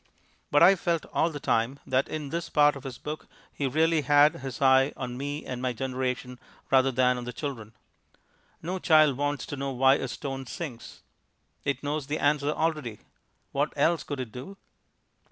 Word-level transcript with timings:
But 0.49 0.63
I 0.63 0.73
felt 0.73 1.05
all 1.13 1.29
the 1.29 1.39
time 1.39 1.77
that 1.85 2.07
in 2.09 2.29
this 2.29 2.49
part 2.49 2.75
of 2.75 2.85
his 2.85 2.97
book 2.97 3.27
he 3.53 3.67
really 3.67 4.01
had 4.01 4.37
his 4.37 4.59
eye 4.59 4.93
on 4.97 5.15
me 5.15 5.45
and 5.45 5.61
my 5.61 5.73
generation 5.73 6.39
rather 6.71 6.91
than 6.91 7.19
on 7.19 7.23
the 7.25 7.31
children. 7.31 7.73
No 8.63 8.79
child 8.79 9.15
wants 9.15 9.45
to 9.45 9.55
know 9.57 9.69
why 9.69 9.97
a 9.97 10.07
stone 10.07 10.47
sinks; 10.47 11.03
it 11.63 11.83
knows 11.83 12.07
the 12.07 12.17
answer 12.17 12.49
already 12.49 13.01
"What 13.51 13.73
else 13.75 14.01
could 14.01 14.19
it 14.19 14.31
do?" 14.31 14.57